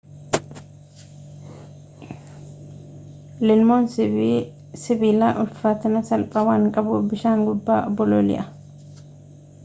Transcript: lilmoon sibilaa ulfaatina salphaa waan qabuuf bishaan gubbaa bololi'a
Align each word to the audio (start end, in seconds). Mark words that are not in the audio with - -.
lilmoon 3.47 3.85
sibilaa 4.83 5.29
ulfaatina 5.41 6.01
salphaa 6.09 6.45
waan 6.49 6.65
qabuuf 6.79 7.03
bishaan 7.11 7.45
gubbaa 7.51 7.81
bololi'a 8.01 8.47